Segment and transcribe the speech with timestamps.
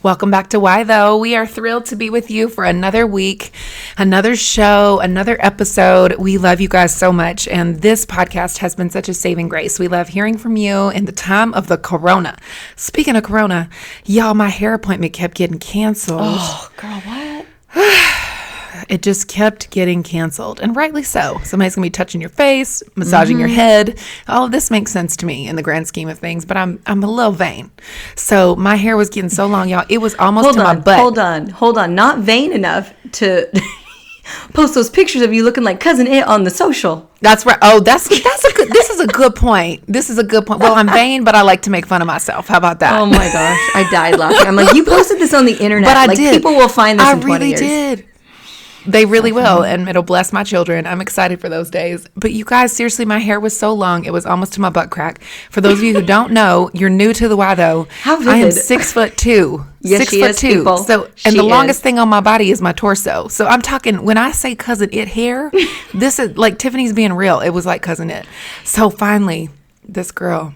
[0.00, 1.16] Welcome back to Why Tho.
[1.16, 3.50] We are thrilled to be with you for another week,
[3.96, 6.14] another show, another episode.
[6.20, 7.48] We love you guys so much.
[7.48, 9.80] And this podcast has been such a saving grace.
[9.80, 12.36] We love hearing from you in the time of the corona.
[12.76, 13.68] Speaking of corona,
[14.04, 16.20] y'all, my hair appointment kept getting canceled.
[16.22, 17.46] Oh, girl, what?
[18.88, 23.38] it just kept getting canceled and rightly so somebody's gonna be touching your face massaging
[23.38, 23.56] your mm-hmm.
[23.56, 26.56] head all of this makes sense to me in the grand scheme of things but
[26.56, 27.70] i'm i'm a little vain
[28.16, 30.80] so my hair was getting so long y'all it was almost Hold to my on,
[30.80, 31.94] butt hold on, hold on.
[31.94, 33.48] Not vain enough to
[34.52, 37.10] post those pictures of you looking like cousin it on the social.
[37.20, 40.24] that's right oh that's that's a good this is a good point this is a
[40.24, 42.80] good point well i'm vain but i like to make fun of myself how about
[42.80, 44.46] that Oh my gosh, I died laughing.
[44.46, 45.88] I'm like, you posted this on the internet.
[45.88, 46.34] but I like, did.
[46.34, 48.06] People will find this I in 20 really did.
[48.86, 50.86] They really will, and it'll bless my children.
[50.86, 52.06] I'm excited for those days.
[52.16, 54.90] But you guys, seriously, my hair was so long; it was almost to my butt
[54.90, 55.22] crack.
[55.50, 57.86] For those of you who don't know, you're new to the why though.
[58.02, 59.64] How I am six foot two.
[59.80, 60.48] Yes, six foot is, two.
[60.58, 60.78] people.
[60.78, 61.82] So, and She the longest is.
[61.84, 63.28] thing on my body is my torso.
[63.28, 65.52] So I'm talking when I say cousin it hair.
[65.94, 67.38] this is like Tiffany's being real.
[67.38, 68.26] It was like cousin it.
[68.64, 69.50] So finally,
[69.88, 70.52] this girl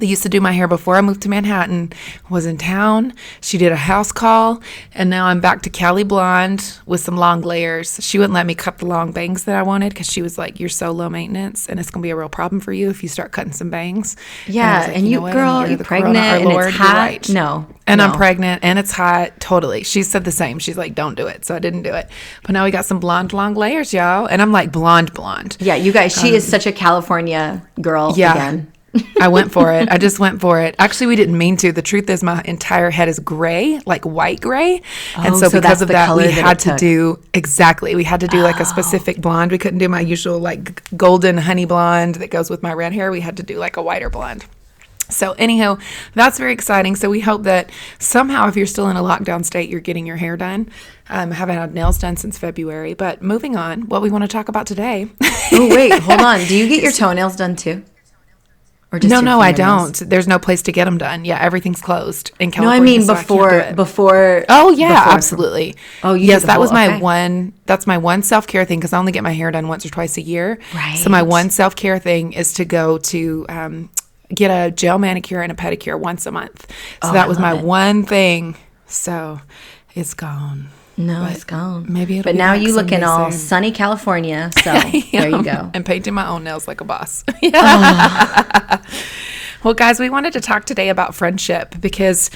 [0.00, 1.92] that used to do my hair before I moved to Manhattan
[2.28, 3.12] was in town.
[3.40, 4.60] She did a house call,
[4.94, 7.98] and now I'm back to Cali Blonde with some long layers.
[8.02, 10.58] She wouldn't let me cut the long bangs that I wanted because she was like,
[10.58, 13.08] "You're so low maintenance, and it's gonna be a real problem for you if you
[13.08, 15.32] start cutting some bangs." Yeah, was like, and you, know what?
[15.32, 16.96] girl, You're you pregnant corona, and Lord, it's hot.
[16.96, 17.28] right.
[17.28, 19.38] No, And I'm pregnant and it's hot.
[19.40, 19.84] Totally.
[19.84, 20.58] She said the same.
[20.58, 21.44] She's like, don't do it.
[21.44, 22.08] So I didn't do it.
[22.42, 24.26] But now we got some blonde, long layers, y'all.
[24.26, 25.56] And I'm like blonde, blonde.
[25.60, 28.32] Yeah, you guys, she is such a California girl Um, Yeah.
[28.34, 28.72] again.
[29.20, 29.88] I went for it.
[29.90, 30.74] I just went for it.
[30.78, 31.72] Actually, we didn't mean to.
[31.72, 34.82] The truth is, my entire head is gray, like white gray.
[35.16, 37.94] and Oh, so, so because of that, we that had to do exactly.
[37.94, 39.50] We had to do like a specific blonde.
[39.50, 43.10] We couldn't do my usual like golden honey blonde that goes with my red hair.
[43.10, 44.44] We had to do like a whiter blonde.
[45.10, 45.78] So, anyhow,
[46.14, 46.96] that's very exciting.
[46.96, 50.16] So, we hope that somehow, if you're still in a lockdown state, you're getting your
[50.16, 50.70] hair done.
[51.10, 52.94] Um, I haven't had nails done since February.
[52.94, 55.10] But moving on, what we want to talk about today.
[55.52, 56.40] Oh wait, hold on.
[56.46, 57.84] Do you get your toenails done too?
[58.94, 59.92] Or just no, no, I don't.
[59.96, 61.24] There's no place to get them done.
[61.24, 62.78] Yeah, everything's closed in California.
[62.78, 63.74] No, I mean so I before it.
[63.76, 64.44] before.
[64.48, 65.74] Oh yeah, before- absolutely.
[66.04, 67.00] Oh, yes, that was my okay.
[67.00, 67.54] one.
[67.66, 69.88] That's my one self care thing because I only get my hair done once or
[69.90, 70.60] twice a year.
[70.72, 70.96] Right.
[70.98, 73.90] So my one self care thing is to go to um,
[74.28, 76.70] get a gel manicure and a pedicure once a month.
[77.02, 77.64] So that Oh, I was my it.
[77.64, 78.56] one thing.
[78.86, 79.40] So
[79.96, 80.68] it's gone.
[80.96, 81.86] No, it's gone.
[81.92, 83.38] maybe it'll But now you look in all soon.
[83.40, 84.50] sunny California.
[84.62, 84.72] So
[85.12, 85.70] there you go.
[85.74, 87.24] and painting my own nails like a boss.
[87.54, 88.80] Oh.
[89.64, 92.30] well, guys, we wanted to talk today about friendship because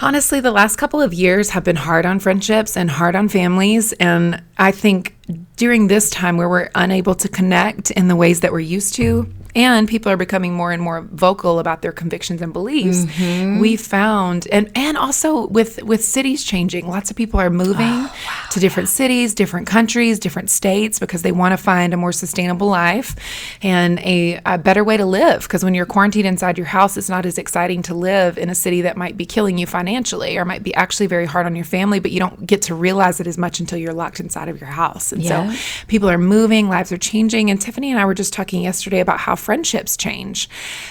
[0.00, 3.92] honestly, the last couple of years have been hard on friendships and hard on families.
[3.94, 5.15] And I think
[5.56, 9.32] during this time where we're unable to connect in the ways that we're used to,
[9.56, 13.58] and people are becoming more and more vocal about their convictions and beliefs mm-hmm.
[13.58, 18.46] we found and and also with with cities changing lots of people are moving oh,
[18.50, 22.68] to different cities different countries different states because they want to find a more sustainable
[22.68, 23.16] life
[23.62, 27.08] and a, a better way to live because when you're quarantined inside your house it's
[27.08, 30.44] not as exciting to live in a city that might be killing you financially or
[30.44, 33.26] might be actually very hard on your family but you don't get to realize it
[33.26, 35.52] as much until you're locked inside of your house and Yeah.
[35.52, 37.50] so people are moving, lives are changing.
[37.50, 40.48] And Tiffany and I were just talking yesterday about how friendships change.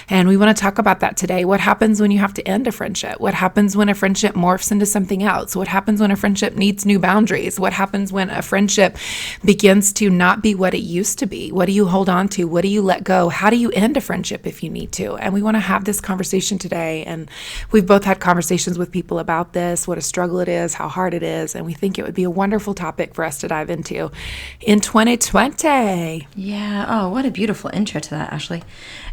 [0.08, 1.44] And we want to talk about that today.
[1.44, 3.20] What happens when you have to end a friendship?
[3.20, 5.56] What happens when a friendship morphs into something else?
[5.56, 7.58] What happens when a friendship needs new boundaries?
[7.58, 8.96] What happens when a friendship
[9.44, 11.52] begins to not be what it used to be?
[11.52, 12.44] What do you hold on to?
[12.44, 13.28] What do you let go?
[13.28, 15.16] How do you end a friendship if you need to?
[15.16, 17.04] And we want to have this conversation today.
[17.04, 17.30] And
[17.72, 21.14] we've both had conversations with people about this, what a struggle it is, how hard
[21.14, 21.54] it is.
[21.54, 24.10] And we think it would be a wonderful topic for us to dive into
[24.60, 26.26] in 2020.
[26.34, 26.86] Yeah.
[26.88, 28.62] Oh, what a beautiful intro to that, Ashley.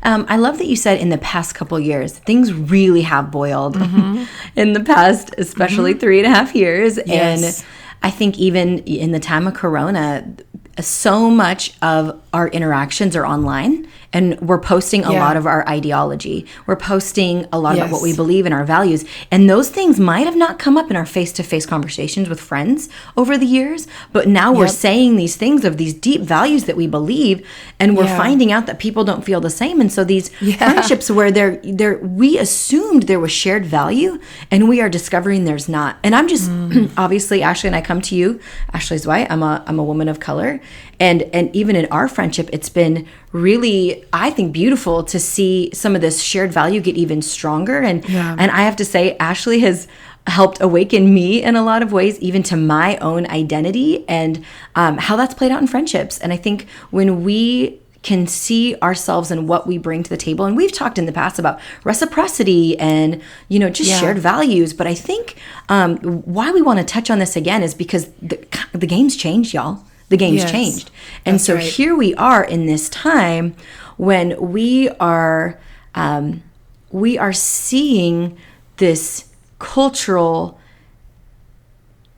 [0.04, 3.76] Um, I love that you said in the past couple years things really have boiled
[4.56, 7.00] in the past, especially three and a half years.
[7.06, 7.62] Yes.
[7.62, 7.68] And
[8.02, 10.36] I think even in the time of Corona,
[10.80, 15.20] so much of our interactions are online and we're posting a Yeah.
[15.26, 16.46] lot of our ideology.
[16.68, 19.04] We're posting a lot of what we believe in our values.
[19.32, 22.40] And those things might have not come up in our face to face conversations with
[22.40, 26.78] friends over the years, but now we're saying these things of these deep values that
[26.78, 27.46] we believe
[27.80, 28.18] and we're Yeah.
[28.18, 29.82] finding out that people don't feel the same.
[29.82, 30.58] And so these Yeah.
[30.58, 34.20] friendships where they're there we assumed there was shared value
[34.52, 35.98] and we are discovering there's not.
[36.04, 36.92] And I'm just Mm.
[36.98, 38.40] obviously Ashley and I come to you.
[38.74, 39.28] Ashley's white.
[39.32, 40.62] I'm a I'm a woman of color.
[41.00, 45.96] And and even in our friendship, it's been really, I think, beautiful to see some
[45.96, 47.82] of this shared value get even stronger.
[47.82, 48.36] And Yeah.
[48.38, 49.88] and I have to say, Ashley has
[50.28, 54.44] helped awaken me in a lot of ways, even to my own identity and
[54.76, 56.18] um, how that's played out in friendships.
[56.18, 60.44] And I think when we can see ourselves and what we bring to the table
[60.44, 64.00] and we've talked in the past about reciprocity and you know just Yeah.
[64.00, 65.36] shared values but i think
[65.70, 65.96] um,
[66.26, 68.38] why we want to touch on this again is because the,
[68.74, 70.52] the game's changed y'all the game's Yes.
[70.52, 70.92] changed
[71.26, 71.64] and That's so right.
[71.64, 73.56] here we are in this time
[73.98, 75.60] when we are
[75.96, 76.44] um,
[76.92, 78.38] we are seeing
[78.78, 79.30] this
[79.60, 80.60] cultural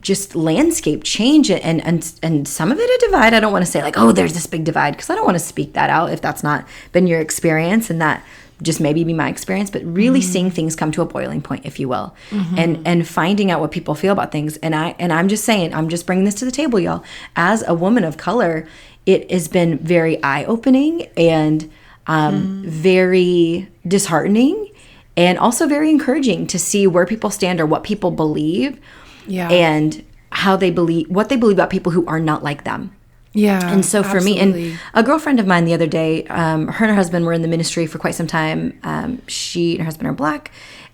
[0.02, 3.34] just landscape change and and and some of it a divide.
[3.34, 5.36] I don't want to say like oh there's this big divide because i don't want
[5.36, 8.24] to speak that out if that's not been your experience and that
[8.62, 11.80] just maybe be my experience but really seeing things come to a boiling point if
[11.80, 12.16] you will
[12.56, 14.58] and and finding out what people feel about things.
[14.58, 17.04] And i and i'm just saying i'm just bringing this to the table y'all.
[17.36, 18.68] As a woman of color
[19.06, 21.72] it has been very eye-opening and
[22.08, 24.72] um, very disheartening
[25.18, 28.80] and also very encouraging to see where people stand or what people believe
[29.28, 29.50] Yeah.
[29.50, 32.94] and how they believe what they believe about people who are not like them
[33.34, 33.72] yeah.
[33.72, 36.90] and so for me and a girlfriend of mine the other day um, her and
[36.92, 40.08] her husband were in the ministry for quite some time um, she and her husband
[40.10, 40.52] are black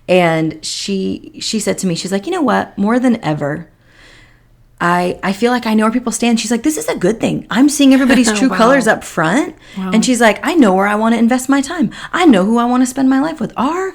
[0.08, 3.68] and she she said to me she's like you know what more than ever
[4.84, 6.40] I, I feel like I know where people stand.
[6.40, 7.46] She's like, this is a good thing.
[7.50, 8.56] I'm seeing everybody's true Wow.
[8.56, 9.54] colors up front.
[9.76, 11.92] And she's like, I know where I want to invest my time.
[12.12, 13.52] I know who I want to spend my life with.
[13.56, 13.94] Our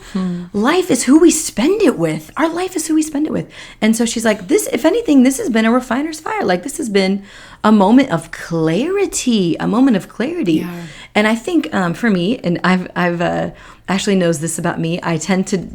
[0.54, 2.32] life is who we spend it with.
[2.38, 3.52] Our life is who we spend it with.
[3.82, 6.46] And so she's like, this, if anything, this has been a refiner's fire.
[6.46, 7.24] Like, this has been
[7.66, 10.54] a moment of clarity, a moment of clarity.
[10.64, 10.88] Yeah.
[11.14, 13.52] And I think um, for me, and I've, I've, uh,
[13.90, 15.68] Ashley knows this about me, I tend to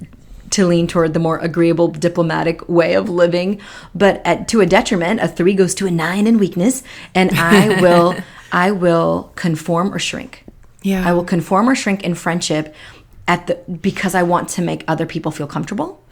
[0.53, 3.61] to lean toward the more agreeable diplomatic way of living
[3.95, 6.83] but at to a detriment a 3 goes to a 9 in weakness
[7.15, 8.15] and I will
[8.53, 10.45] I will conform or shrink.
[10.83, 11.09] Yeah.
[11.09, 12.75] I will conform or shrink in friendship
[13.27, 16.03] at the because I want to make other people feel comfortable.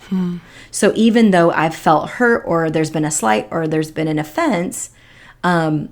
[0.70, 4.18] So even though I've felt hurt or there's been a slight or there's been an
[4.18, 4.90] offense
[5.44, 5.90] um,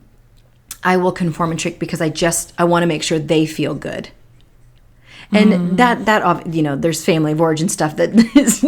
[0.82, 3.74] I will conform and shrink because I just I want to make sure they feel
[3.74, 4.08] good
[5.32, 8.64] and that that you know there's family of origin stuff that is,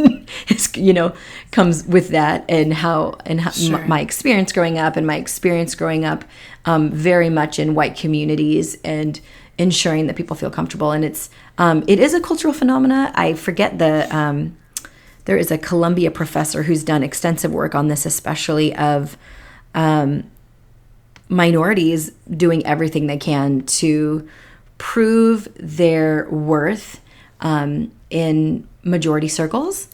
[0.48, 1.14] is you know
[1.52, 3.78] comes with that and how and how Sure.
[3.80, 6.24] m- my experience growing up and my experience growing up
[6.66, 9.20] um, very much in white communities and
[9.58, 10.90] ensuring that people feel comfortable.
[10.92, 13.12] And it's um, it is a cultural phenomena.
[13.14, 14.56] I forget the um,
[15.26, 19.16] there is a columbia professor who's done extensive work on this especially of
[19.74, 20.24] um,
[21.28, 24.28] minorities doing everything they can to
[24.80, 27.02] prove their worth
[27.40, 29.88] um, in majority circles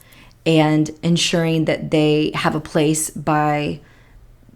[0.46, 3.80] and ensuring that they have a place by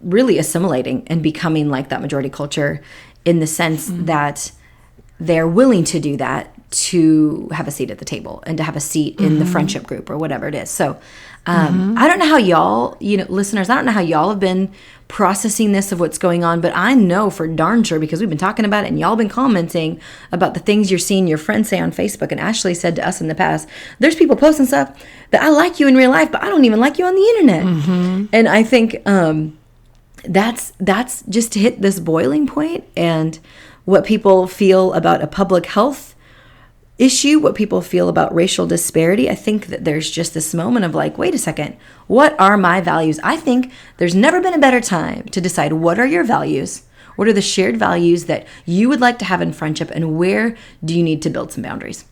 [0.01, 2.81] really assimilating and becoming like that majority culture
[3.25, 4.53] in the sense that
[5.19, 8.77] they're willing to do that to have a seat at the table and to have
[8.77, 10.69] a seat in the friendship group or whatever it is.
[10.69, 10.97] So
[11.45, 14.39] um, I don't know how y'all, you know, listeners, I don't know how y'all have
[14.39, 14.71] been
[15.07, 18.37] processing this of what's going on, but I know for darn sure because we've been
[18.37, 19.99] talking about it and y'all been commenting
[20.31, 22.31] about the things you're seeing your friends say on Facebook.
[22.31, 23.67] And Ashley said to us in the past,
[23.99, 24.95] there's people posting stuff
[25.31, 27.21] that I like you in real life, but I don't even like you on the
[27.21, 27.65] internet.
[28.33, 29.57] And I think, um,
[30.23, 33.39] that's that's just to hit this boiling point and
[33.85, 36.10] what people feel about a public health
[37.01, 40.93] issue what people feel about racial disparity i think that there's just this moment of
[40.93, 41.75] like wait a second
[42.07, 43.21] what are my values?
[43.23, 46.83] I think there's never been a better time to decide what are your values
[47.15, 50.55] what are the shared values that you would like to have in friendship and where
[50.83, 52.05] do you need to build some boundaries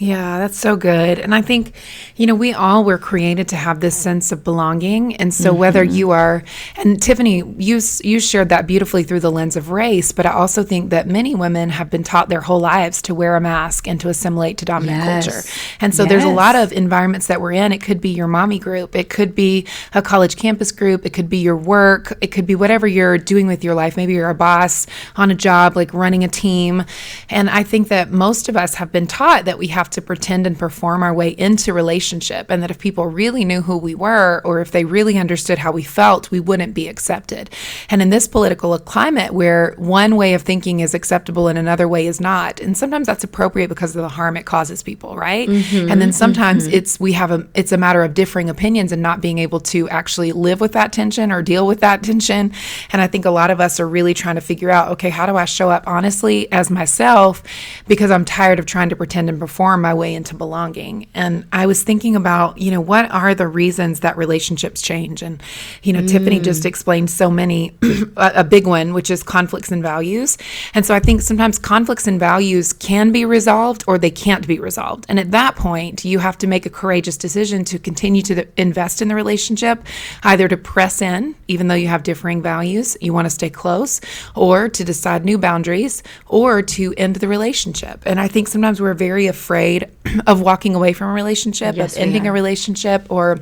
[0.00, 1.18] Yeah, that's so good.
[1.18, 1.74] And I think,
[2.16, 5.14] you know, we all were created to have this sense of belonging.
[5.16, 5.94] And so whether mm-hmm.
[5.94, 6.42] you are
[6.76, 10.62] and Tiffany, you you shared that beautifully through the lens of race, but I also
[10.62, 14.00] think that many women have been taught their whole lives to wear a mask and
[14.00, 15.26] to assimilate to dominant Yes.
[15.26, 15.48] culture.
[15.82, 17.70] And so there's a lot of environments that we're in.
[17.70, 21.28] It could be your mommy group, it could be a college campus group, it could
[21.28, 23.98] be your work, it could be whatever you're doing with your life.
[23.98, 26.84] Maybe you're a boss on a job like running a team.
[27.28, 30.06] And I think that most of us have been taught that we have have to
[30.06, 33.94] pretend and perform our way into relationship, and that if people really knew who we
[33.94, 37.50] were or if they really understood how we felt, we wouldn't be accepted.
[37.88, 42.06] And in this political climate where one way of thinking is acceptable and another way
[42.06, 45.48] is not, and sometimes that's appropriate because of the harm it causes people, right?
[45.48, 46.76] Mm-hmm, and then sometimes mm-hmm.
[46.76, 49.88] it's we have a it's a matter of differing opinions and not being able to
[49.88, 52.52] actually live with that tension or deal with that tension.
[52.92, 55.26] And I think a lot of us are really trying to figure out, okay, how
[55.26, 57.42] do I show up honestly as myself
[57.88, 61.08] because I'm tired of trying to pretend and perform my way into belonging.
[61.14, 65.22] And I was thinking about, you know, what are the reasons that relationships change?
[65.22, 65.42] And,
[65.82, 66.08] you know, mm.
[66.08, 67.76] Tiffany just explained so many,
[68.16, 70.38] a big one, which is conflicts and values.
[70.74, 74.58] And so I think sometimes conflicts and values can be resolved or they can't be
[74.58, 75.06] resolved.
[75.08, 79.02] And at that point, you have to make a courageous decision to continue to invest
[79.02, 79.84] in the relationship,
[80.22, 84.00] either to press in, even though you have differing values, you want to stay close,
[84.34, 88.02] or to decide new boundaries, or to end the relationship.
[88.06, 89.69] And I think sometimes we're very afraid
[90.26, 93.38] of walking away from a relationship, yes, of ending a relationship, or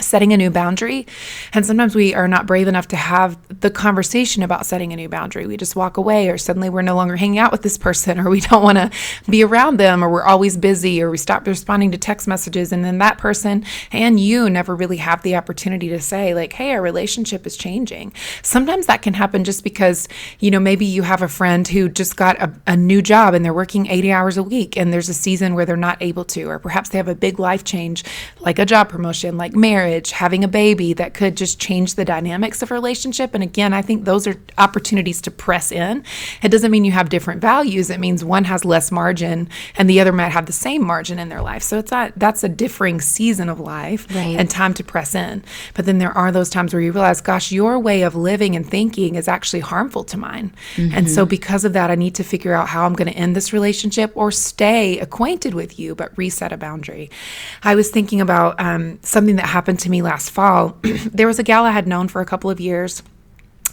[0.00, 1.06] setting a new boundary.
[1.52, 5.08] And sometimes we are not brave enough to have the conversation about setting a new
[5.08, 5.46] boundary.
[5.46, 8.30] We just walk away, or suddenly we're no longer hanging out with this person, or
[8.30, 8.90] we don't want to
[9.30, 12.72] be around them, or we're always busy, or we stop responding to text messages.
[12.72, 16.72] And then that person and you never really have the opportunity to say, like, hey,
[16.72, 18.12] our relationship is changing.
[18.42, 20.08] Sometimes that can happen just because,
[20.40, 23.44] you know, maybe you have a friend who just got a, a new job and
[23.44, 26.44] they're working 80 hours a week, and there's a season where they're not able to,
[26.44, 28.04] or perhaps they have a big life change,
[28.40, 32.04] like a job promotion, like marriage marriage, having a baby that could just change the
[32.04, 33.34] dynamics of a relationship.
[33.34, 36.04] And again, I think those are opportunities to press in.
[36.42, 37.90] It doesn't mean you have different values.
[37.90, 41.28] It means one has less margin and the other might have the same margin in
[41.28, 41.62] their life.
[41.62, 44.36] So it's not that's a differing season of life right.
[44.38, 45.44] and time to press in.
[45.74, 48.68] But then there are those times where you realize, gosh, your way of living and
[48.68, 50.52] thinking is actually harmful to mine.
[50.76, 50.96] Mm-hmm.
[50.96, 53.36] And so because of that, I need to figure out how I'm going to end
[53.36, 57.10] this relationship or stay acquainted with you, but reset a boundary.
[57.62, 60.78] I was thinking about um, something that happened happened to me last fall.
[61.12, 63.02] there was a gal I had known for a couple of years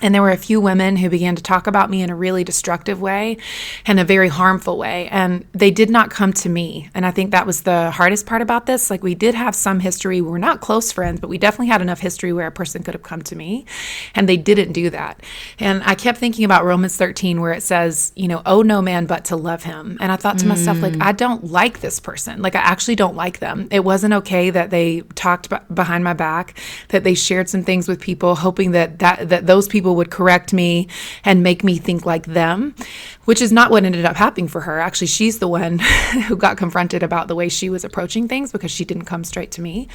[0.04, 2.44] and there were a few women who began to talk about me in a really
[2.44, 3.38] destructive way
[3.86, 5.08] and a very harmful way.
[5.08, 6.90] And they did not come to me.
[6.94, 8.92] And I think that was the hardest part about this.
[8.92, 10.20] Like, we did have some history.
[10.20, 12.94] We we're not close friends, but we definitely had enough history where a person could
[12.94, 13.66] have come to me.
[14.14, 15.22] And they didn't do that.
[15.58, 19.06] And I kept thinking about Romans 13, where it says, you know, owe no man
[19.06, 19.98] but to love him.
[20.02, 20.50] And I thought to mm.
[20.50, 21.02] myself, like, mm.
[21.02, 22.42] I don't like this person.
[22.42, 23.70] Like, I actually don't like them.
[23.72, 27.88] It wasn't okay that they talked b- behind my back, that they shared some things
[27.88, 30.88] with people, hoping that, that, that those people would correct me
[31.24, 32.76] and make me think like them,
[33.26, 34.80] which is not what ended up happening for her.
[34.80, 35.80] Actually, she's the one
[36.28, 39.52] who got confronted about the way she was approaching things because she didn't come straight
[39.52, 39.88] to me.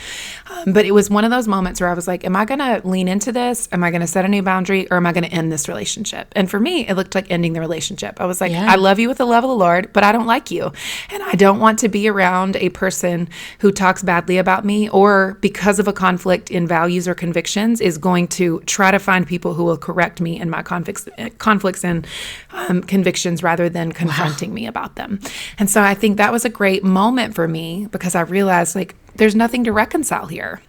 [0.51, 2.59] Um, but it was one of those moments where I was like, Am I going
[2.59, 3.69] to lean into this?
[3.73, 5.69] Am I going to set a new boundary or am I going to end this
[5.69, 6.33] relationship?
[6.37, 8.21] And for me, it looked like ending the relationship.
[8.21, 8.71] I was like, yeah.
[8.71, 10.73] I love you with the love of the Lord, but I don't like you.
[11.11, 13.29] And I don't want to be around a person
[13.61, 17.99] who talks badly about me or because of a conflict in values or convictions is
[17.99, 21.09] going to try to find people who will correct me in my conflicts,
[21.39, 22.07] conflicts and
[22.53, 24.55] um, convictions rather than confronting wow.
[24.55, 25.21] me about them.
[25.59, 28.95] And so I think that was a great moment for me because I realized like
[29.17, 30.61] there's nothing to reconcile here.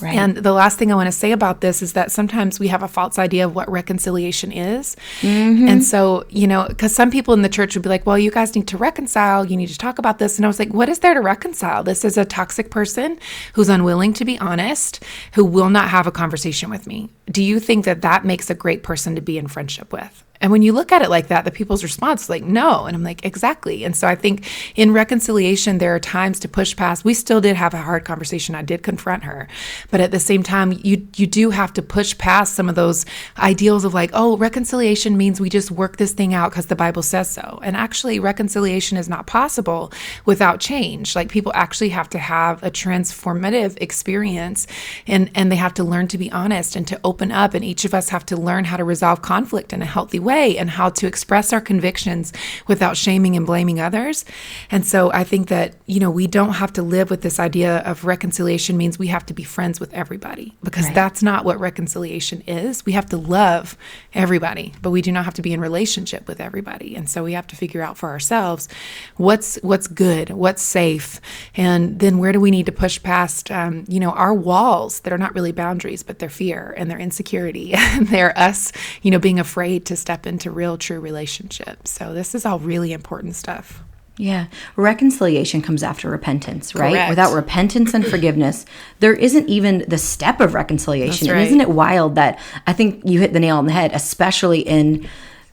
[0.00, 0.14] Right.
[0.14, 2.82] And the last thing I want to say about this is that sometimes we have
[2.82, 4.96] a false idea of what reconciliation is.
[5.22, 5.66] Mm-hmm.
[5.66, 8.30] And so, you know, because some people in the church would be like, well, you
[8.30, 9.44] guys need to reconcile.
[9.44, 10.36] You need to talk about this.
[10.36, 11.82] And I was like, what is there to reconcile?
[11.82, 13.18] This is a toxic person
[13.54, 15.02] who's unwilling to be honest,
[15.32, 17.10] who will not have a conversation with me.
[17.30, 20.24] Do you think that that makes a great person to be in friendship with?
[20.40, 22.86] And when you look at it like that, the people's response is like, no.
[22.86, 23.84] And I'm like, exactly.
[23.84, 27.04] And so I think in reconciliation, there are times to push past.
[27.04, 28.54] We still did have a hard conversation.
[28.54, 29.48] I did confront her.
[29.90, 33.04] But at the same time, you you do have to push past some of those
[33.38, 37.02] ideals of like, oh, reconciliation means we just work this thing out because the Bible
[37.02, 37.60] says so.
[37.62, 39.92] And actually, reconciliation is not possible
[40.24, 41.16] without change.
[41.16, 44.66] Like people actually have to have a transformative experience
[45.06, 47.54] and, and they have to learn to be honest and to open up.
[47.54, 50.56] And each of us have to learn how to resolve conflict in a healthy way
[50.56, 52.32] and how to express our convictions
[52.66, 54.24] without shaming and blaming others.
[54.70, 57.78] And so I think that, you know, we don't have to live with this idea
[57.78, 60.94] of reconciliation means we have to be friends with everybody because right.
[60.94, 62.86] that's not what reconciliation is.
[62.86, 63.76] We have to love
[64.14, 66.94] everybody, but we do not have to be in relationship with everybody.
[66.96, 68.68] And so we have to figure out for ourselves
[69.16, 71.20] what's what's good, what's safe,
[71.54, 75.12] and then where do we need to push past um, you know, our walls that
[75.12, 79.18] are not really boundaries, but they're fear and their insecurity and they're us, you know,
[79.18, 81.90] being afraid to step step into real true relationships.
[81.90, 83.82] So this is all really important stuff.
[84.16, 84.46] Yeah.
[84.74, 86.92] Reconciliation comes after repentance, right?
[86.92, 87.10] Correct.
[87.10, 88.66] Without repentance and forgiveness,
[88.98, 91.28] there isn't even the step of reconciliation.
[91.28, 91.36] Right.
[91.36, 94.60] And isn't it wild that I think you hit the nail on the head, especially
[94.60, 95.08] in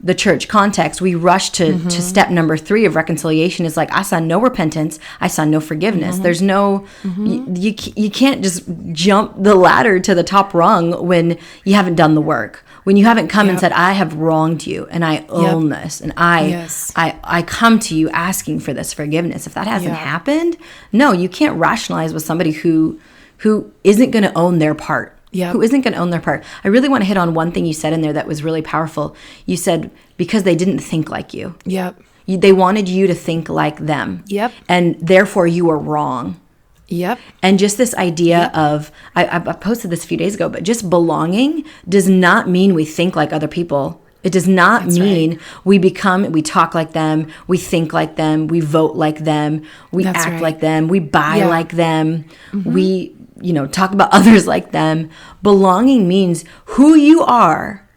[0.06, 1.88] the church context, we rush to, Mm-hmm.
[1.90, 5.00] to step number three of reconciliation is like, I saw no repentance.
[5.20, 5.68] I saw no Mm-hmm.
[5.68, 6.20] forgiveness.
[6.20, 11.38] There's no, you, you, you can't just jump the ladder to the top rung when
[11.64, 12.64] you haven't done the work.
[12.84, 16.14] When you haven't come and said, I have wronged you and I own this and
[16.16, 16.94] I, Yes.
[16.96, 19.48] I, I come to you asking for this forgiveness.
[19.48, 19.98] If that hasn't Yeah.
[19.98, 20.56] happened,
[20.92, 23.00] no, you can't rationalize with somebody who,
[23.40, 25.52] who isn't going to own their part Yep.
[25.54, 26.44] who isn't going to own their part.
[26.64, 28.62] I really want to hit on one thing you said in there that was really
[28.62, 29.16] powerful.
[29.46, 31.56] You said because they didn't think like you.
[31.66, 32.02] Yep.
[32.26, 34.24] you they wanted you to think like them.
[34.28, 34.54] Yep.
[34.70, 36.40] And therefore you were wrong.
[36.88, 37.20] Yep.
[37.42, 40.90] And just this idea of, I, I posted this a few days ago, but just
[40.90, 44.02] belonging does not mean we think like other people.
[44.26, 48.60] It does not mean we become, we talk like them, we think like them, we
[48.60, 50.42] vote like them, we That's act right.
[50.42, 51.44] like them, we buy Yeah.
[51.44, 51.50] Mm-hmm.
[51.52, 52.26] like them,
[52.66, 55.12] we, you know, talk about others like them.
[55.44, 57.88] Belonging means who you are,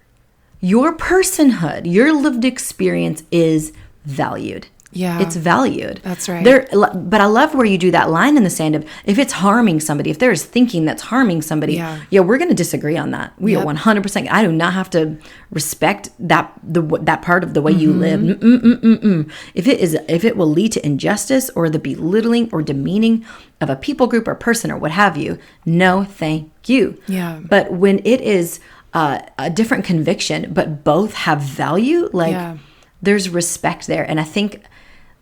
[0.60, 3.72] your personhood, your lived experience is
[4.04, 4.66] valued.
[4.90, 5.20] Yeah.
[5.20, 6.00] It's valued.
[6.02, 6.42] That's right.
[6.42, 9.34] There, but I love where you do that line in the sand of if it's
[9.34, 11.98] harming somebody, if there is thinking that's harming somebody, Yeah.
[12.08, 13.34] yeah, we're going to disagree on that.
[13.38, 13.62] We Yep.
[13.62, 14.32] are one hundred percent.
[14.32, 15.18] I do not have to
[15.50, 18.00] respect that the that part of the way you Mm-hmm.
[18.00, 18.20] live.
[18.38, 19.30] Mm-mm-mm-mm.
[19.54, 23.24] If it is, if it will lead to injustice or the belittling or demeaning
[23.60, 27.00] of a people group or person or what have you, no, thank you.
[27.06, 27.40] Yeah.
[27.44, 28.60] But when it is
[28.94, 32.56] uh, a different conviction, but both have value, like Yeah.
[33.02, 34.62] there's respect there, and I think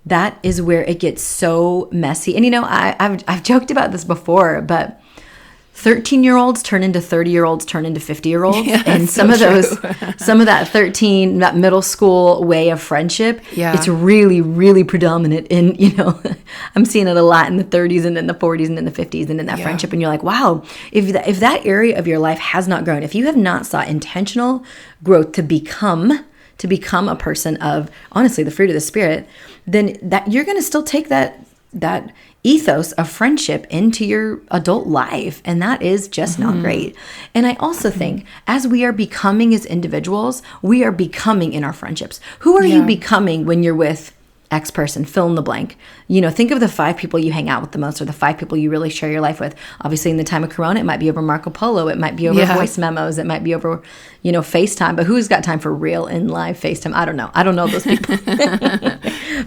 [0.06, 2.36] that is where it gets so messy.
[2.36, 5.00] And you know, I, I've I've joked about this before, but.
[5.78, 9.28] 13 year olds turn into 30 year olds turn into 50 year olds and some
[9.28, 9.78] of those
[10.16, 13.74] some of that 13 that middle school way of friendship Yeah.
[13.74, 16.18] it's really really predominant in you know
[16.74, 18.90] i'm seeing it a lot in the 30s and in the 40s and in the
[18.90, 19.64] 50s and in that Yeah.
[19.64, 22.86] friendship and you're like wow if that if that area of your life has not
[22.86, 24.64] grown if you have not sought intentional
[25.04, 26.24] growth to become
[26.58, 29.28] to become a person of honestly the fruit of the spirit
[29.66, 31.40] then that you're going to still take that
[31.72, 36.62] that ethos of friendship into your adult life and that is just not mm-hmm.
[36.62, 36.96] great.
[37.34, 37.98] And i also mm-hmm.
[37.98, 42.20] think as we are becoming as individuals we are becoming in our friendships.
[42.40, 44.15] Who are you becoming when you're with
[44.50, 45.76] X person, fill in the blank.
[46.06, 48.12] You know, think of the five people you hang out with the most or the
[48.12, 49.54] five people you really share your life with.
[49.80, 52.28] Obviously, in the time of Corona, it might be over Marco Polo, it might be
[52.28, 52.54] over Yeah.
[52.54, 53.82] voice memos, it might be over,
[54.22, 54.94] you know, FaceTime.
[54.94, 56.94] But who's got time for real in live FaceTime?
[56.94, 57.30] I don't know.
[57.34, 58.16] I don't know those people.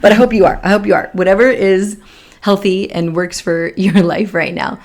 [0.01, 0.59] but I hope you are.
[0.63, 1.09] I hope you are.
[1.13, 1.97] Whatever is
[2.41, 4.79] healthy and works for your life right now.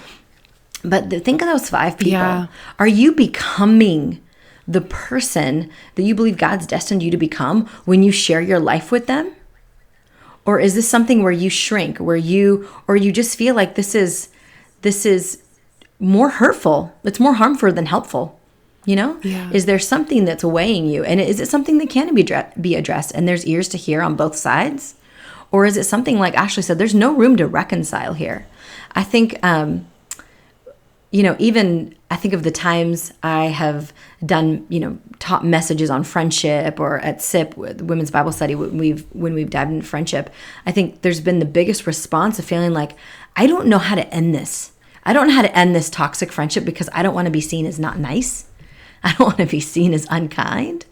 [0.85, 2.13] But th- think of those five people.
[2.13, 2.47] Yeah.
[2.79, 4.21] Are you becoming
[4.69, 8.93] the person that you believe God's destined you to become when you share your life
[8.93, 9.33] with them?
[10.47, 13.95] Or is this something where you shrink, where you or you just feel like this
[13.95, 14.29] is
[14.83, 15.43] this is
[15.99, 16.95] more hurtful.
[17.05, 18.39] It's more harmful than helpful.
[18.85, 19.19] You know?
[19.23, 19.51] Yeah.
[19.51, 21.05] Is there something that's weighing you?
[21.05, 22.27] And is it something that can be
[22.61, 24.97] be addressed and there's ears to hear on both sides?
[25.51, 28.47] Or is it something like Ashley said, there's no room to reconcile here?
[28.93, 29.87] I think um,
[31.15, 33.93] you know, even I think of the times I have
[34.25, 39.07] done, you know, taught messages on friendship or at SIP, Women's Bible Study, when we've
[39.13, 40.31] when we've dived into friendship.
[40.67, 42.93] I think there's been the biggest response of feeling like
[43.37, 44.73] I don't know how to end this.
[45.05, 47.41] I don't know how to end this toxic friendship because I don't want to be
[47.41, 48.47] seen as not nice.
[49.03, 50.87] I don't want to be seen as unkind.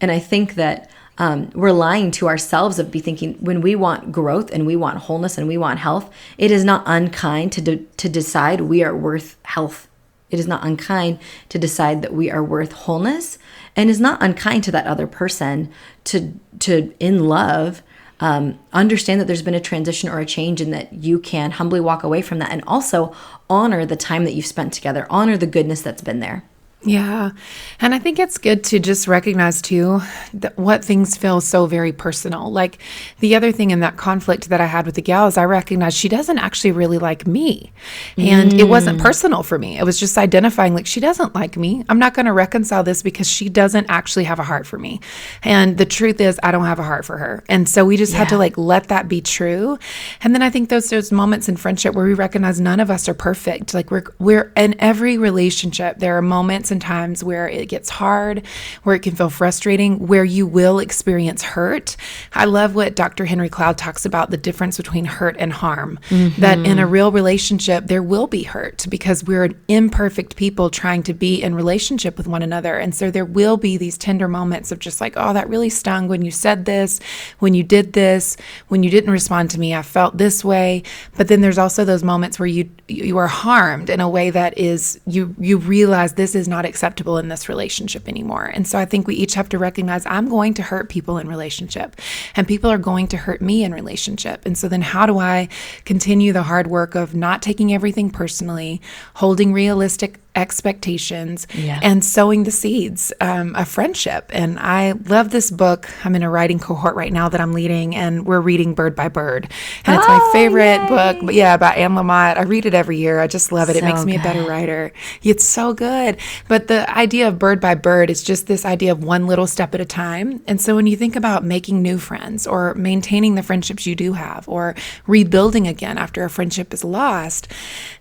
[0.00, 4.12] And I think that um, we're lying to ourselves of be thinking when we want
[4.12, 7.84] growth and we want wholeness and we want health, it is not unkind to de-
[7.96, 9.88] to decide we are worth health.
[10.30, 13.38] It is not unkind to decide that we are worth wholeness,
[13.74, 15.70] and is not unkind to that other person
[16.04, 17.82] to to in love
[18.20, 21.80] um, understand that there's been a transition or a change and that you can humbly
[21.80, 23.14] walk away from that and also
[23.48, 26.42] honor the time that you've spent together honor the goodness that's been there
[26.82, 27.32] Yeah.
[27.80, 30.00] And I think it's good to just recognize too
[30.32, 32.52] that what things feel so very personal.
[32.52, 32.78] Like
[33.18, 35.96] the other thing in that conflict that I had with the gal is I recognized
[35.96, 37.72] she doesn't actually really like me.
[38.16, 39.02] And it wasn't mm.
[39.02, 39.76] personal for me.
[39.76, 41.84] It was just identifying like she doesn't like me.
[41.88, 45.00] I'm not going to reconcile this because she doesn't actually have a heart for me.
[45.42, 47.42] And the truth is I don't have a heart for her.
[47.48, 49.78] And so we just had to like let that be true.
[50.22, 53.08] And then I think those those moments in friendship where we recognize none of us
[53.08, 53.74] are perfect.
[53.74, 58.46] Like we're we're in every relationship there are moments and times where it gets hard,
[58.82, 61.96] where it can feel frustrating, where you will experience hurt.
[62.34, 63.24] I love what Dr.
[63.24, 65.98] Henry Cloud talks about the difference between hurt and harm.
[66.08, 66.40] Mm-hmm.
[66.40, 71.02] That in a real relationship there will be hurt because we're an imperfect people trying
[71.04, 72.76] to be in relationship with one another.
[72.76, 76.08] And so there will be these tender moments of just like, oh, that really stung
[76.08, 77.00] when you said this,
[77.38, 78.36] when you did this,
[78.68, 80.82] when you didn't respond to me, I felt this way.
[81.16, 84.56] But then there's also those moments where you you are harmed in a way that
[84.56, 88.46] is you you realize this is not not acceptable in this relationship anymore.
[88.46, 91.28] And so I think we each have to recognize I'm going to hurt people in
[91.28, 91.94] relationship
[92.34, 94.44] and people are going to hurt me in relationship.
[94.44, 95.48] And so then how do I
[95.84, 98.82] continue the hard work of not taking everything personally,
[99.14, 101.80] holding realistic expectations yeah.
[101.82, 104.30] and sowing the seeds um, of friendship.
[104.32, 105.90] And I love this book.
[106.04, 109.08] I'm in a writing cohort right now that I'm leading, and we're reading Bird by
[109.08, 109.52] Bird.
[109.84, 110.88] And oh, it's my oh, favorite yay.
[110.88, 111.26] book.
[111.26, 112.38] But yeah, about Anne Lamott.
[112.38, 113.20] I read it every year.
[113.20, 113.74] I just love it.
[113.74, 114.20] So it makes me good.
[114.20, 114.92] a better writer.
[115.22, 116.18] It's so good.
[116.46, 119.74] But the idea of Bird by Bird is just this idea of one little step
[119.74, 120.40] at a time.
[120.46, 124.12] And so when you think about making new friends or maintaining the friendships you do
[124.12, 124.74] have or
[125.06, 127.48] rebuilding again after a friendship is lost,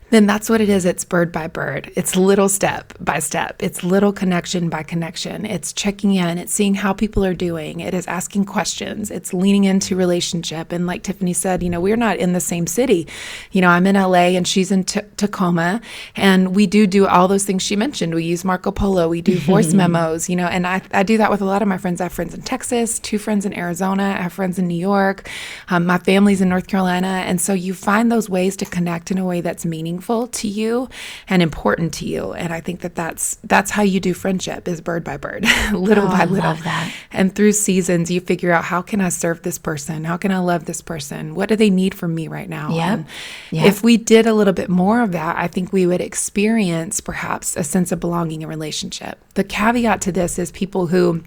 [0.09, 0.85] then that's what it is.
[0.85, 1.91] It's bird by bird.
[1.95, 3.57] It's little step by step.
[3.59, 5.45] It's little connection by connection.
[5.45, 6.37] It's checking in.
[6.37, 7.81] It's seeing how people are doing.
[7.81, 9.11] It is asking questions.
[9.11, 10.71] It's leaning into relationship.
[10.71, 13.05] And like Tiffany said, you know, we're not in the same city.
[13.51, 15.81] You know, I'm in LA and she's in T- Tacoma.
[16.15, 18.15] And we do do all those things she mentioned.
[18.15, 19.09] We use Marco Polo.
[19.09, 21.67] We do voice memos, you know, and I, I do that with a lot of
[21.67, 21.99] my friends.
[21.99, 24.03] I have friends in Texas, two friends in Arizona.
[24.03, 25.29] I have friends in New York.
[25.69, 27.07] Um, my family's in North Carolina.
[27.07, 30.47] And so you find those ways to connect in a way that's meaningful meaningful to
[30.47, 30.89] you
[31.27, 32.33] and important to you.
[32.33, 36.05] And I think that that's that's how you do friendship is bird by bird, little
[36.05, 36.55] oh, by little.
[37.12, 40.03] And through seasons, you figure out how can I serve this person?
[40.03, 41.36] How can I love this person?
[41.36, 42.75] What do they need from me right now?
[42.75, 43.03] Yeah.
[43.51, 43.65] Yep.
[43.65, 47.55] If we did a little bit more of that, I think we would experience perhaps
[47.55, 49.17] a sense of belonging in relationship.
[49.33, 51.23] The caveat to this is people who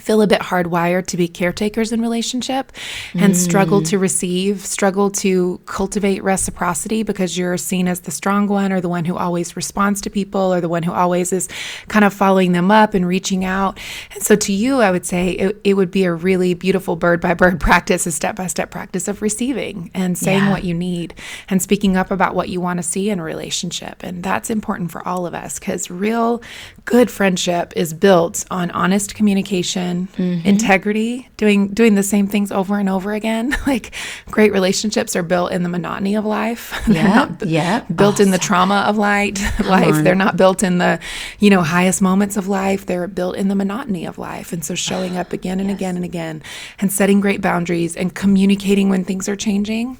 [0.00, 2.72] feel a bit hardwired to be caretakers in relationship
[3.14, 3.36] and mm.
[3.36, 8.80] struggle to receive struggle to cultivate reciprocity because you're seen as the strong one or
[8.80, 11.48] the one who always responds to people or the one who always is
[11.88, 13.78] kind of following them up and reaching out
[14.12, 17.20] and so to you i would say it, it would be a really beautiful bird
[17.20, 20.50] by bird practice a step by step practice of receiving and saying yeah.
[20.50, 21.14] what you need
[21.48, 24.90] and speaking up about what you want to see in a relationship and that's important
[24.90, 26.42] for all of us because real
[26.84, 30.46] good friendship is built on honest communication mm-hmm.
[30.46, 33.54] integrity, doing doing the same things over and over again.
[33.66, 33.94] like
[34.30, 36.76] great relationships are built in the monotony of life.
[36.90, 37.80] Yeah, yeah.
[37.84, 39.94] Built oh, in the trauma of light life.
[39.94, 40.04] On.
[40.04, 40.98] They're not built in the,
[41.38, 42.84] you know, highest moments of life.
[42.84, 44.52] They're built in the monotony of life.
[44.52, 45.78] And so showing up again and yes.
[45.78, 46.42] again and again
[46.80, 49.98] and setting great boundaries and communicating when things are changing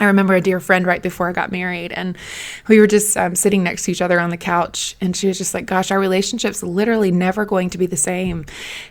[0.00, 2.16] I remember a dear friend right before I got married, and
[2.68, 5.36] we were just um, sitting next to each other on the couch, and she was
[5.36, 8.46] just like, "Gosh, our relationship's literally never going to be the same."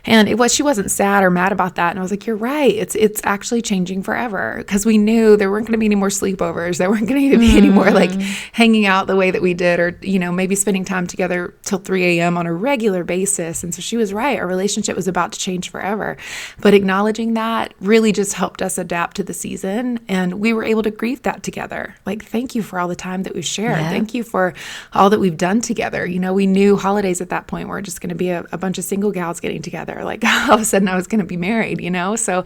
[0.06, 2.36] And it was she wasn't sad or mad about that, and I was like, "You're
[2.36, 2.72] right.
[2.72, 6.08] It's it's actually changing forever." Because we knew there weren't going to be any more
[6.08, 7.56] sleepovers, there weren't going to be mm.
[7.56, 8.50] any more like mm.
[8.52, 11.78] hanging out the way that we did, or you know maybe spending time together till
[11.78, 12.38] 3 a.m.
[12.38, 13.64] on a regular basis.
[13.64, 14.38] And so she was right.
[14.38, 16.16] Our relationship was about to change forever,
[16.60, 20.84] but acknowledging that really just helped us adapt to the season, and we were able
[20.84, 21.94] to grieve that together.
[22.04, 23.78] Like, thank you for all the time that we've shared.
[23.78, 23.88] Yeah.
[23.88, 24.52] Thank you for
[24.92, 26.04] all that we've done together.
[26.04, 28.58] You know, we knew holidays at that point were just going to be a, a,
[28.58, 30.04] bunch of single gals getting together.
[30.04, 32.16] Like, all of a sudden I was going to be married, you know?
[32.16, 32.44] So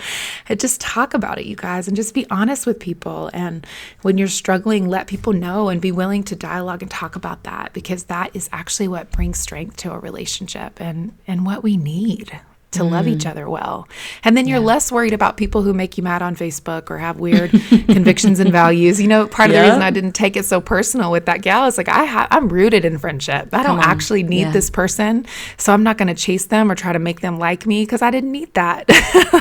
[0.48, 3.28] uh, just talk about it, you guys, and just be honest with people.
[3.34, 3.66] And
[4.02, 7.72] when you're struggling, let people know and be willing to dialogue and talk about that
[7.72, 12.40] because that is actually what brings strength to a relationship and, and what we need
[12.74, 12.90] to mm.
[12.90, 13.30] love each mm.
[13.30, 13.88] other well.
[14.22, 14.66] And then you're yeah.
[14.66, 18.52] less worried about people who make you mad on Facebook or have weird convictions and
[18.52, 19.00] values.
[19.00, 21.66] You know, part of the reason I didn't take it so personal with that gal
[21.66, 23.48] is like I ha- I'm rooted in friendship.
[23.52, 24.52] I don't actually need yeah.
[24.52, 27.66] this person, so I'm not going to chase them or try to make them like
[27.66, 28.88] me because I didn't need that.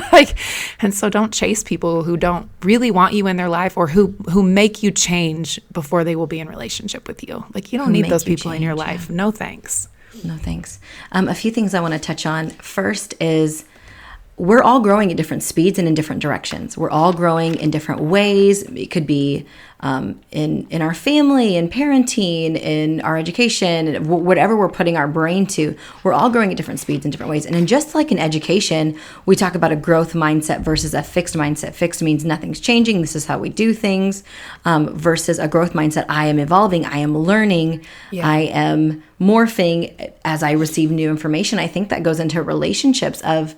[0.12, 0.36] like,
[0.80, 4.14] and so don't chase people who don't really want you in their life or who
[4.30, 7.44] who make you change before they will be in relationship with you.
[7.54, 9.08] Like you don't who need those people change, in your life.
[9.08, 9.16] Yeah.
[9.16, 9.88] No thanks.
[10.22, 10.78] No, thanks.
[11.12, 12.50] Um, a few things I want to touch on.
[12.50, 13.64] First is
[14.36, 16.76] we're all growing at different speeds and in different directions.
[16.76, 18.62] We're all growing in different ways.
[18.62, 19.46] It could be
[19.84, 25.46] um, in in our family, in parenting, in our education, whatever we're putting our brain
[25.48, 25.76] to.
[26.02, 27.44] We're all growing at different speeds in different ways.
[27.44, 31.34] And in just like in education, we talk about a growth mindset versus a fixed
[31.34, 31.74] mindset.
[31.74, 33.02] Fixed means nothing's changing.
[33.02, 34.24] This is how we do things.
[34.64, 36.06] Um, versus a growth mindset.
[36.08, 36.86] I am evolving.
[36.86, 37.84] I am learning.
[38.10, 38.26] Yeah.
[38.26, 41.58] I am morphing as I receive new information.
[41.58, 43.54] I think that goes into relationships of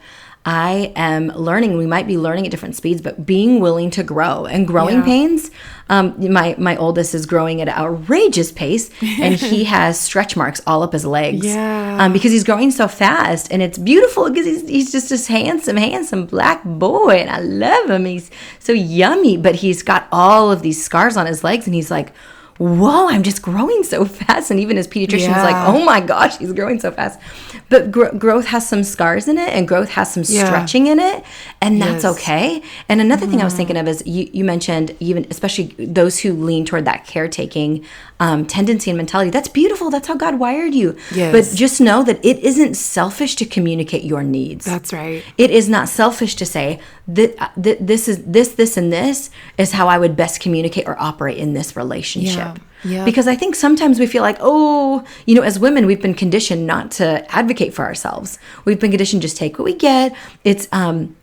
[0.46, 1.76] I am learning.
[1.76, 5.04] We might be learning at different speeds, but being willing to grow and growing yeah.
[5.04, 5.50] pains.
[5.88, 10.62] Um, my my oldest is growing at an outrageous pace, and he has stretch marks
[10.64, 11.44] all up his legs.
[11.44, 11.98] Yeah.
[12.00, 15.76] Um, because he's growing so fast, and it's beautiful because he's he's just this handsome,
[15.76, 18.04] handsome black boy, and I love him.
[18.04, 18.30] He's
[18.60, 22.12] so yummy, but he's got all of these scars on his legs, and he's like
[22.58, 24.50] whoa, I'm just growing so fast.
[24.50, 25.42] And even his pediatrician's yeah.
[25.42, 27.20] like, oh my gosh, he's growing so fast.
[27.68, 30.44] But gr- growth has some scars in it and growth has some yeah.
[30.44, 31.24] stretching in it.
[31.60, 32.16] And that's yes.
[32.16, 32.62] okay.
[32.88, 33.30] And another mm.
[33.30, 33.58] thing I was mm.
[33.58, 37.84] thinking of is you, you mentioned even, especially those who lean toward that caretaking
[38.20, 39.30] um, tendency and mentality.
[39.30, 39.90] That's beautiful.
[39.90, 40.96] That's how God wired you.
[41.12, 41.32] Yes.
[41.32, 44.64] But just know that it isn't selfish to communicate your needs.
[44.64, 45.24] That's right.
[45.36, 49.72] It is not selfish to say that, that this is this, this, and this is
[49.72, 52.36] how I would best communicate or operate in this relationship.
[52.36, 52.45] Yeah.
[52.84, 53.04] Yeah.
[53.04, 56.66] Because I think sometimes we feel like, oh, you know, as women, we've been conditioned
[56.66, 58.38] not to advocate for ourselves.
[58.64, 60.14] We've been conditioned just take what we get.
[60.44, 61.16] It's um,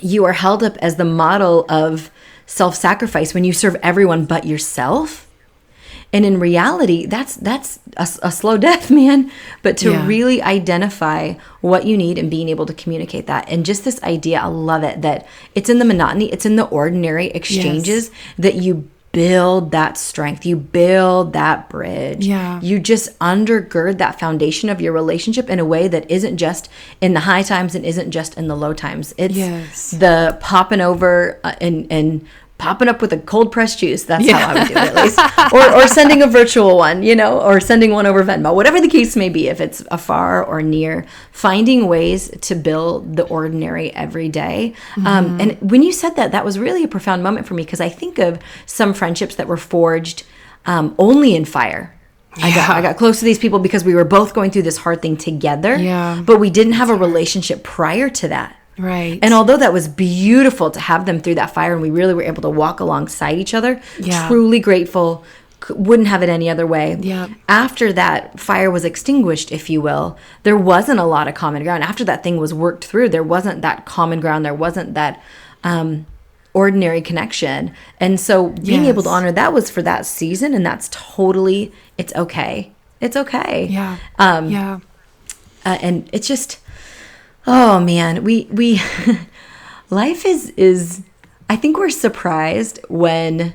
[0.00, 2.10] you are held up as the model of
[2.46, 5.28] self-sacrifice when you serve everyone but yourself.
[6.14, 9.30] And in reality, that's that's a, a slow death, man.
[9.62, 10.06] But to Yeah.
[10.06, 14.40] really identify what you need and being able to communicate that, and just this idea,
[14.40, 18.88] I love it that it's in the monotony, it's in the ordinary exchanges that you
[19.12, 22.26] build that strength, you build that bridge.
[22.26, 22.60] Yeah.
[22.62, 26.68] You just undergird that foundation of your relationship in a way that isn't just
[27.00, 29.12] in the high times and isn't just in the low times.
[29.18, 29.90] It's Yes.
[29.90, 32.26] the popping over uh, and and
[32.62, 34.04] popping up with a cold pressed juice.
[34.04, 35.18] That's how I would do it at least.
[35.52, 38.88] or or sending a virtual one, you know, or sending one over Venmo, whatever the
[38.88, 44.28] case may be, if it's afar or near, finding ways to build the ordinary every
[44.28, 44.74] day.
[45.04, 47.80] Um, and when you said that, that was really a profound moment for me because
[47.80, 50.22] I think of some friendships that were forged
[50.64, 51.98] um, only in fire.
[52.36, 54.78] I got I got close to these people because we were both going through this
[54.78, 55.76] hard thing together.
[55.76, 56.22] Yeah.
[56.24, 58.56] But we didn't have a relationship prior to that.
[58.82, 59.18] Right.
[59.22, 62.22] And although that was beautiful to have them through that fire and we really were
[62.22, 64.26] able to walk alongside each other, Yeah.
[64.28, 65.22] truly grateful,
[65.70, 66.96] wouldn't have it any other way.
[67.00, 67.28] Yeah.
[67.48, 71.84] After that fire was extinguished, if you will, there wasn't a lot of common ground.
[71.84, 74.44] After that thing was worked through, there wasn't that common ground.
[74.44, 75.22] There wasn't that
[75.62, 76.06] um,
[76.52, 77.72] ordinary connection.
[78.00, 82.12] And so being able to honor that was for that season, and that's totally, it's
[82.16, 82.72] okay.
[83.00, 83.66] It's okay.
[83.70, 83.98] yeah.
[84.18, 84.80] Um, yeah.
[85.64, 86.58] uh, and it's just
[87.46, 88.24] oh man.
[88.24, 88.80] We we
[89.90, 91.02] life is is
[91.50, 93.54] i think we're surprised when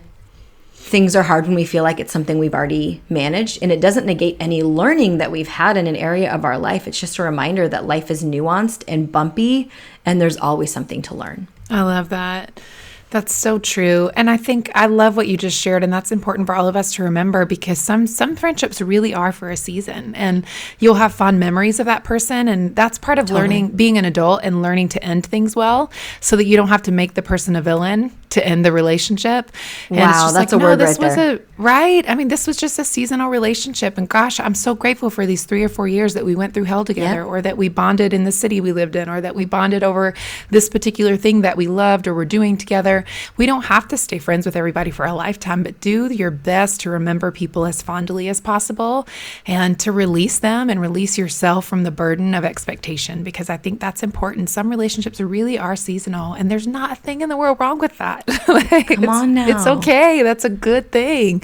[0.87, 4.05] things are hard when we feel like it's something we've already managed and it doesn't
[4.05, 6.87] negate any learning that we've had in an area of our life.
[6.87, 9.69] It's just a reminder that life is nuanced and bumpy
[10.05, 11.49] and there's always something to learn.
[11.69, 12.61] I love that.
[13.09, 14.09] That's so true.
[14.15, 16.75] And I think I love what you just shared and that's important for all of
[16.75, 20.45] us to remember because some some friendships really are for a season and
[20.79, 24.41] you'll have fond memories of that person and that's part of learning being an adult
[24.43, 25.89] and learning to end things well
[26.19, 29.51] so that you don't have to make the person a villain to end the relationship.
[29.89, 31.35] And it's Wow, just that's like, a no, word this right was there.
[31.37, 32.09] a right.
[32.09, 35.45] I mean, this was just a seasonal relationship and gosh, I'm so grateful for these
[35.45, 38.25] 3 or 4 years that we went through hell together or that we bonded in
[38.25, 40.13] the city we lived in or that we bonded over
[40.49, 42.96] this particular thing that we loved or were doing together.
[43.35, 46.81] We don't have to stay friends with everybody for a lifetime, but do your best
[46.81, 49.07] to remember people as fondly as possible
[49.45, 53.79] and to release them and release yourself from the burden of expectation because I think
[53.79, 54.49] that's important.
[54.49, 57.97] Some relationships really are seasonal and there's not a thing in the world wrong with
[57.97, 58.27] that.
[58.47, 59.47] Like, it's, on now.
[59.47, 60.23] It's okay.
[60.23, 61.41] That's a good thing.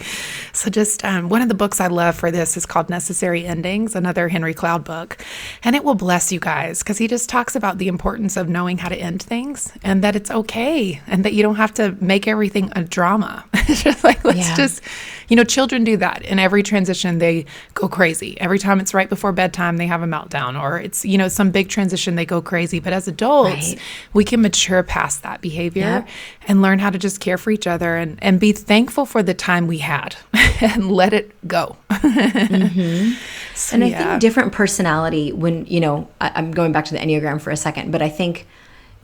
[0.51, 3.95] So, just um, one of the books I love for this is called Necessary Endings,
[3.95, 5.23] another Henry Cloud book.
[5.63, 8.77] And it will bless you guys because he just talks about the importance of knowing
[8.77, 12.27] how to end things and that it's okay and that you don't have to make
[12.27, 13.45] everything a drama.
[13.65, 14.57] It's just like, let's Yeah.
[14.57, 14.81] just,
[15.29, 16.21] you know, children do that.
[16.23, 18.37] In every transition, they go crazy.
[18.41, 21.49] Every time it's right before bedtime, they have a meltdown, or it's, you know, some
[21.49, 22.79] big transition, they go crazy.
[22.81, 23.79] But as adults, Right.
[24.11, 26.09] we can mature past that behavior Yep.
[26.49, 29.33] and learn how to just care for each other and, and be thankful for the
[29.33, 30.17] time we had
[30.61, 31.77] and let it go.
[31.89, 33.13] Mm-hmm.
[33.55, 34.09] So, and I yeah.
[34.09, 37.55] think different personality when you know I, I'm going back to the enneagram for a
[37.55, 38.47] second, but I think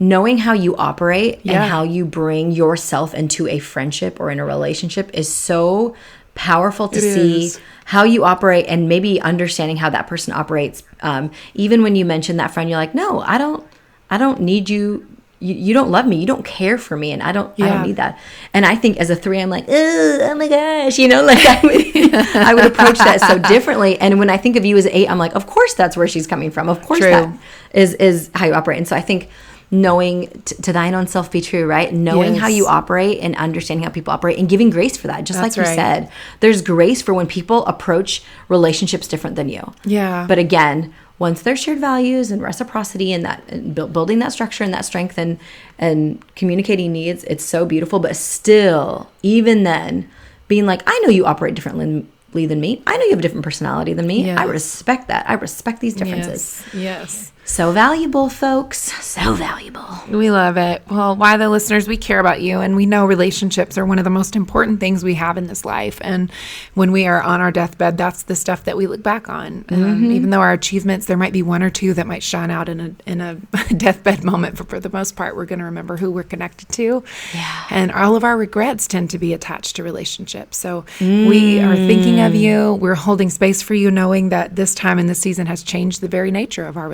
[0.00, 1.62] knowing how you operate Yeah.
[1.62, 5.94] and how you bring yourself into a friendship or in a relationship is so
[6.34, 7.60] powerful to It see is.
[7.84, 10.82] how you operate and maybe understanding how that person operates.
[11.02, 13.66] Um, even when you mention that friend, you're like, no, I don't,
[14.08, 15.06] I don't need you.
[15.42, 16.16] You, you don't love me.
[16.16, 17.58] You don't care for me, and I don't.
[17.58, 18.18] I don't need that.
[18.52, 21.60] And I think as a three, I'm like, oh, my gosh, you know, like I
[21.62, 23.98] would, I would approach that so differently.
[23.98, 26.26] And when I think of you as eight, I'm like, of course that's where she's
[26.26, 26.68] coming from.
[26.68, 27.10] Of course True.
[27.10, 27.38] that
[27.72, 28.76] is is how you operate.
[28.78, 29.30] And so I think
[29.70, 31.92] knowing t- to thine own self be true, right?
[31.92, 35.24] Knowing how you operate and understanding how people operate and giving grace for that.
[35.24, 35.76] Just That's like you right.
[35.76, 39.72] said, there's grace for when people approach relationships different than you.
[39.84, 40.26] Yeah.
[40.26, 44.64] But again, once there's shared values and reciprocity and that and buil- building that structure
[44.64, 45.38] and that strength and
[45.78, 48.00] and communicating needs, it's so beautiful.
[48.00, 50.10] But still, even then,
[50.48, 52.06] being like, I know you operate differently
[52.46, 52.82] than me.
[52.86, 54.30] I know you have a different personality than me.
[54.30, 55.28] I respect that.
[55.28, 56.64] I respect these differences.
[56.72, 56.74] Yes.
[56.74, 57.32] Yes.
[57.50, 58.78] So valuable, folks.
[59.04, 59.84] So valuable.
[60.08, 60.82] We love it.
[60.88, 64.04] Well, why the listeners, we care about you and we know relationships are one of
[64.04, 65.98] the most important things we have in this life.
[66.00, 66.30] And
[66.74, 69.64] when we are on our deathbed, that's the stuff that we look back on.
[69.68, 72.68] Um, even though our achievements, there might be one or two that might shine out
[72.68, 73.34] in a, in a
[73.76, 77.02] deathbed moment, but for the most part, we're going to remember who we're connected to.
[77.34, 77.66] Yeah.
[77.70, 80.56] And all of our regrets tend to be attached to relationships.
[80.56, 82.74] So we are thinking of you.
[82.74, 86.08] We're holding space for you, knowing that this time in this season has changed the
[86.08, 86.88] very nature of our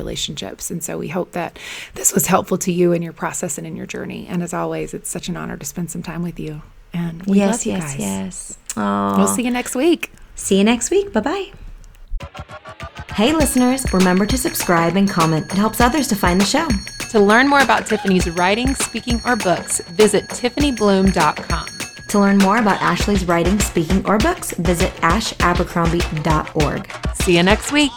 [0.46, 0.70] relationships.
[0.70, 1.59] And so we hope that
[1.94, 4.26] this was helpful to you in your process and in your journey.
[4.28, 6.62] And as always, it's such an honor to spend some time with you.
[6.92, 8.00] And we yes, love you yes, guys.
[8.00, 8.59] yes.
[8.76, 9.16] Aw.
[9.18, 10.12] We'll see you next week.
[10.35, 11.12] See you next week.
[11.12, 11.52] Bye bye.
[13.14, 15.46] Hey, listeners, remember to subscribe and comment.
[15.50, 16.68] It helps others to find the show.
[17.11, 21.66] To learn more about Tiffany's writing, speaking, or books, visit TiffanyBluhm.com.
[22.09, 26.90] To learn more about Ashley's writing, speaking, or books, visit ashabercrombie.org.
[27.14, 27.90] See you next week.